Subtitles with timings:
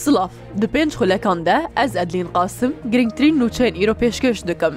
[0.00, 0.28] Silav
[0.60, 4.74] di pênc xulekan de ez edlîn qasim girngtirîn nûçeyên îro pêşkeş dikim.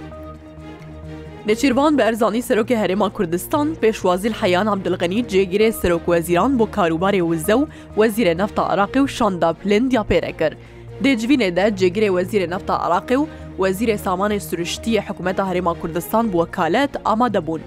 [1.47, 7.51] Neçîrvan bi erzanî Serokê Herêma Kurdistan pêşwazî heyan Abdilgenî cêgirê Serok Weziran bo karûbarê Wize
[7.53, 7.65] û
[7.97, 10.57] Wezîrê Nefta Iraqê û Şanda Plind ya pêre kir.
[11.03, 13.25] Dêcivînê de cêgirê Wezîrê Nefta Iraqê û
[13.59, 17.61] Wezîrê Samanê Süriştiye Hikûmeta Herêma Kurdistan bu wekalet amade bûn.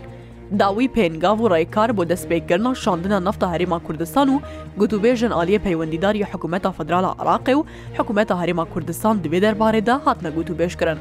[0.59, 4.37] داوی پێنگاو و ڕێکار بۆ دەستپێکردنا شاندنە نفتا هەرێما کوردستان و
[4.81, 7.63] گوتوبێژن عالیە پەیوەندیداری حکوومەتە فدرالا عراقی و
[7.99, 10.99] حکوومەتە هەرێما کوردستان دەبێ دەربارەدا هاتنە گوتوبێژکردن.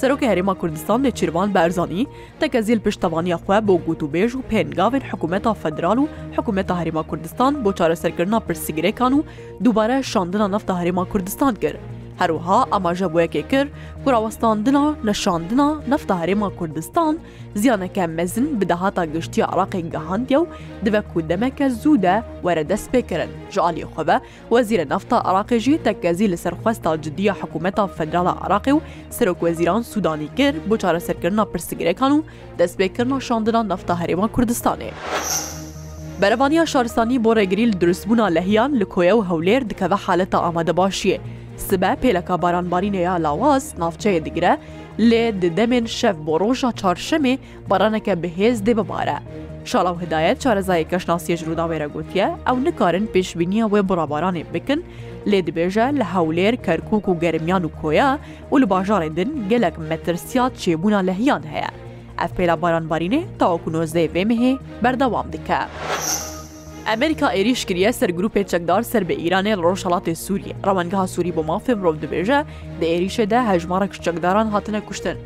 [0.00, 2.06] سەرۆکی هەرێما کوردستان لە چیروان بەرزانی
[2.40, 8.38] تەکەزیل پشتەوانیا خوێ بۆ گوتوبێژ و پێنگاوێن حکوومەتە فدرال و حکوومەتە هەرێما کوردستان بۆ چارەسەرکردنا
[8.46, 9.20] پرسیگرێکان و
[9.64, 11.78] دووبارە شاندنە نفتا هەرێما کوردستان کرد.
[12.20, 13.70] هەروها ئەماژە بۆیەکێ کرد
[14.04, 17.14] گوراوەستاندنا نەشاندنا نەفتە هەرێما کوردستان
[17.62, 20.44] زیانەکە مەزن بدەهاتا گشتی عراقی گەهاندە و
[20.84, 24.16] دبە کودەمەکە زوودە وەرە دەست پێکردن ژعالی خۆبە
[24.52, 28.80] وەزیرە نەفتە عراقیژی تەکەزی لەسەر خوێستا جدیە حکوومەتا فەدراڵە عراقی و
[29.16, 32.20] سرۆک وەزیران سوودانی کرد بۆ چارەسەرکردنا پرسیگرەکان و
[32.58, 34.90] دەستپێکردنا شاندنا نەفتە هەرێما کوردستانێ.
[36.20, 41.18] بەرەوانیا شارستانی بۆ ڕێگریل دروستبوونا لە هیان لە کۆیە و هەولێر دکەوە حالەتە ئامادە باشیە
[41.70, 44.54] سبە پێلەکە بارانبارینەیە لاواز ناوچەیە دیگرە
[45.08, 47.34] لێ ددەمێن شەف بۆ ڕۆژە چارشەمێ
[47.70, 49.18] بەڕانەکە بەهێز دێ ببارە.
[49.70, 54.80] شاڵاو هدایەت چارەزای کەشناسیە ژرووداوێرە گوتیە ئەو نکارن پێشبینیە وێ بڕابارانێ بکن
[55.30, 58.10] لێ دبێژە لە هەولێر کەرکک و گەرمیان و کۆیە
[58.52, 61.70] و لە باژارێدن گەلک مەترسیات چێبوونا لە هیان هەیە.
[62.20, 65.60] ئەف پێلا بارانبارینێ تاواکو نۆزدەی وێمەهێ بەردەوام دکە.
[66.90, 71.74] ئەمریکا عێریش کریە سەر گرروپێک چەکدار سەر بە ئیرانێ ڕۆژهڵاتی سووریە ڕەوەنگەها سووری بۆ مافێ
[71.78, 72.40] مرۆڤ دەبێژە
[72.80, 75.16] دە عێریشەدا هەژمارەک چەکداران هاتنە کوشتن.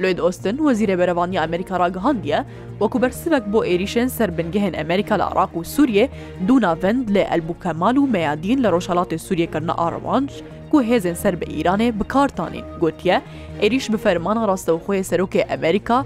[0.00, 2.40] لۆید ئۆستن وەزیرە بەرەوانی ئەمریکا ڕگەهاندە
[2.80, 6.04] وەکو بەرسەک بۆ عێریشێن سربنگەهێن ئەمریکا لە عراق و سووریێ
[6.46, 10.30] دوو ناڤند لە ئەلبووکەمال و مەیادین لە ڕۆژهڵاتی سووریەکردە ئاڕوانج
[10.72, 13.16] و هێزن سەر بە ئیرانێ بکارتانین گوتیە
[13.62, 15.98] عێریش بە فەرمانە ڕاستەوخۆی سەرۆکی ئەمریکا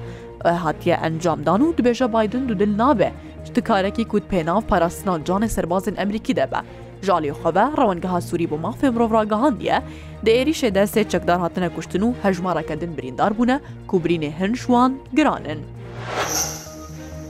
[0.65, 3.11] هاتیە ئەنجامدان و دبێژە بادن دو دل نابێ
[3.49, 6.61] شتکارێکی کووت پێناو پاراستنان جانێ سەربازن ئەمریکی دەبە
[7.07, 9.79] ژالی خەبە ڕەوەنگەها سووری بۆ مافێ مرۆڤڕاگەهاندیە
[10.27, 13.57] دەێریشێ دەسێ چەکدار هاتنە کوشتن و هەژمارەکە دن بریندار بوونە
[13.91, 15.61] کوبرینێ هەنشوان گرانن.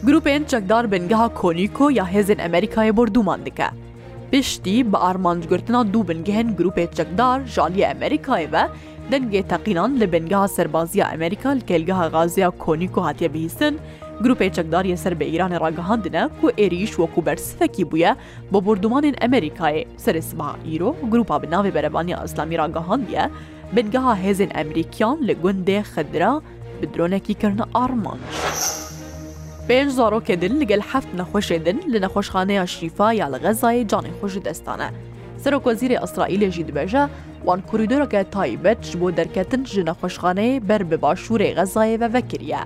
[0.07, 3.69] گروپێن چەکدار بنگەها کۆنییکۆ یا هێزن ئەمریکایە بردومان دکە.
[4.33, 8.65] پشتی بە ئارمانجگرتنا دوو بنگهێن گروپێ چەکدار ژالی ئەمریکایەوە
[9.11, 13.75] دەنگێ تەقینان لە بنگەها سەربازیە ئەمریکا کێلگەها غازیا کۆنییکۆ هاتیە بهیسن،
[14.25, 18.13] گروپی چەکداریە سەر بە ئیرانە ڕگەهاندنە کو ئێریش وەکو بەرسفەکی بووە
[18.53, 23.25] بۆ بردومانین ئەمریکایە سەرسبا ئیرۆ گروپا بناوی بەرەبانی ئەسلامی ڕگەهاندیە
[23.75, 26.33] بنگەها هێزن ئەمریکیان لە گوندێ خدرا
[26.85, 28.19] bi دronekîkirna arman.
[29.69, 34.11] Pênc zarokê din li gel heft nexweşê din li nexweşxaneya şîfa ya li Xezayê canê
[34.19, 34.89] xwe ji destane.
[35.45, 37.03] Serokozîrê Israîlê jî dibêje,
[37.47, 42.59] wan koridoreke taybet ji bo derketin ji nexweşxaneyê ber bi başûrê Xezayê ve vekiriye.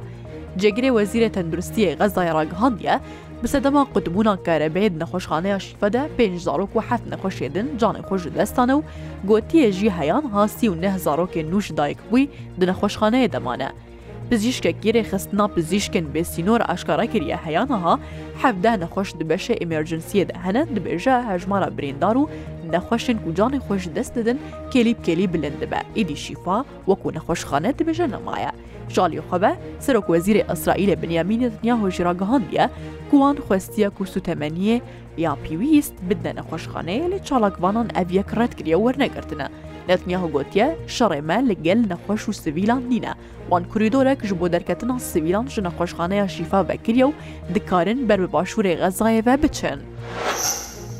[0.62, 2.96] جێگرێ وەزیرە تەندروستیە غەزای ڕگەهاندە
[3.42, 8.72] bi sedema qutbûna qerebeyên nexweşxaneya şîfede pênc zarok û heft nexweşêdin canê xweş ji destane
[8.78, 8.82] û
[9.30, 12.22] gotiye jî heyan hasî û neh zarokên nû ji dayk bûî
[12.60, 13.68] di nexweşxaneyê demane.
[14.30, 17.94] Pizîşkek girê xistina pizîşkên bêsînor eşkara kiriye heyanaha
[18.42, 22.28] hevdeh nexweş di beşe emerjensiyê de hene dibêje hejmara birêndar û
[22.74, 24.38] nexweşin ku canê xweş dest didin
[24.72, 25.80] kelîb kelî bilind dibe.
[26.00, 28.52] Êdî şîfa wekû nexweşxane dibêje nemaye.
[28.92, 29.52] ژالی خەبە
[29.84, 32.64] سەرۆک وەزیری ئەسرائیلە بنیامینە دنیا هۆژیراگەهاندە
[33.10, 34.76] کوان خوستیە کوستوتەمەنیە
[35.24, 39.46] یا پیویست بدنە نەخۆشخانەیە لە چاڵکبانان ئەڤەک ڕەتکرە وەرنەگرتنە
[39.88, 43.12] نەتنیا هەگوتیە شەڕێمە لەگەل نەخۆش و سویلان نینە
[43.50, 47.12] وان کوریدۆرەك ji بۆ دەرکەتنا سویلان ji نەخۆشخانەیە شیفا بەکرە و
[47.54, 49.78] دکارن بەر بە باشوورێ غەزایەوە بچن.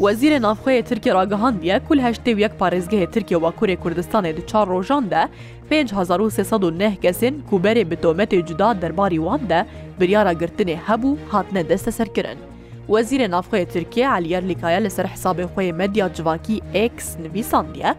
[0.02, 4.66] وەزیرە نافخۆیە ترکی ڕاگەهاندیە کول هەشتێ و یەک پارێزگەهێ ترکیە و کوورێ کوردستانی دو چار
[4.74, 5.22] ڕۆژاندا
[5.70, 9.60] 5309 کەسن کوبەرێ بتۆمەتێ جودا دەرباری واندە
[9.98, 12.38] بریاراگررتنێ هەبوو هاتنە دەستە سەرکردن.
[12.88, 17.90] وەزیرە نافخۆی تورکیا علیار لیکایە لەسەر حسابێ خۆی مەدیا جوواکی ئکس نویساندیە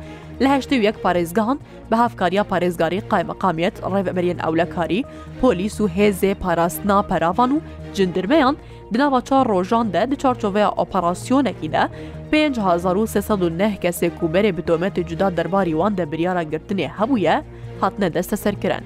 [0.42, 1.58] لە هەشتی یەک پارێزگان
[1.90, 5.06] بە هافکاریا پارێزگاری قایمەقامیت ڕێبەمەریان ئەولەکاری
[5.42, 7.60] پۆلیس و هێزێ پاراستنا پەراوان و
[7.96, 8.56] جندرمەیان
[8.94, 11.84] دناوە چار ڕۆژاندە دە چارچۆڤەیە ئۆپەراسسیۆنێکیدا
[12.32, 17.36] 5309 کەسێک و بەرێ بتۆمەتی جودا دەرباری وان دە بریاە گرتنێ هەبووە
[17.82, 18.84] هاتنە دەستە سەرکردن.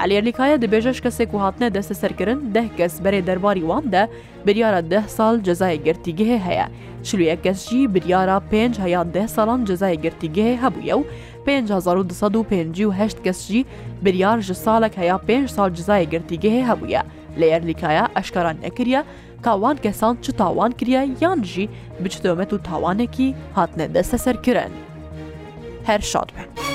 [0.00, 4.04] ئەلیێرلیکایە دەبێژەش کەسێک و هاتنە دەستە سەرکردن ده کەس بەرێ دەرباری واندا
[4.46, 6.66] بریارە ده ساڵ جەزای گرتیگەهێ هەیە
[7.06, 11.02] چلوە کەسجی بریارە پێنج هەیان ده ساڵان جەزای گرتیگەهێ هەبووە و
[11.46, 13.60] 1950 کەسجی
[14.04, 17.02] بریار ji salek heya 5 sal cizayê girtîgehê hebûye
[17.40, 19.02] lê yerlîkaya eşkaran nekiriye
[19.42, 21.68] kawan kesan çi tawan kiriye yan jî
[22.00, 24.72] bi çi dömet û tawanekî hatine desteserkirin.
[25.84, 26.69] Her şad be.